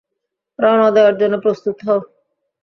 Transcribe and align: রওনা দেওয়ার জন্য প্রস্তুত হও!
রওনা 0.59 0.87
দেওয়ার 0.95 1.15
জন্য 1.17 1.35
প্রস্তুত 1.43 1.77
হও! 1.85 1.99